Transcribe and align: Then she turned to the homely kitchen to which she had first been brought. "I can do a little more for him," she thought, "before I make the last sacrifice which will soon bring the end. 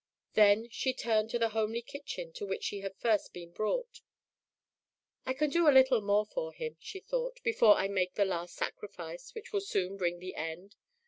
Then 0.33 0.67
she 0.71 0.95
turned 0.95 1.29
to 1.29 1.37
the 1.37 1.49
homely 1.49 1.83
kitchen 1.83 2.33
to 2.33 2.47
which 2.47 2.63
she 2.63 2.79
had 2.79 2.97
first 2.97 3.33
been 3.33 3.51
brought. 3.51 4.01
"I 5.27 5.35
can 5.35 5.51
do 5.51 5.69
a 5.69 5.69
little 5.77 6.01
more 6.01 6.25
for 6.25 6.53
him," 6.53 6.77
she 6.79 7.01
thought, 7.01 7.39
"before 7.43 7.75
I 7.77 7.87
make 7.87 8.15
the 8.15 8.25
last 8.25 8.55
sacrifice 8.55 9.35
which 9.35 9.53
will 9.53 9.61
soon 9.61 9.97
bring 9.97 10.17
the 10.17 10.33
end. 10.33 10.75